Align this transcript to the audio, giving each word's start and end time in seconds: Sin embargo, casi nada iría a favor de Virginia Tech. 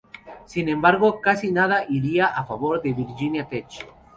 Sin 0.47 0.67
embargo, 0.67 1.21
casi 1.21 1.51
nada 1.51 1.85
iría 1.87 2.25
a 2.25 2.43
favor 2.43 2.81
de 2.81 2.91
Virginia 2.91 3.47
Tech. 3.47 3.67